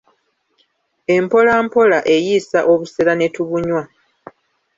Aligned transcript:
Empolampola 1.15 1.99
eyiisa 2.15 2.59
obusera 2.71 3.13
ne 3.15 3.27
tubunywa. 3.35 3.83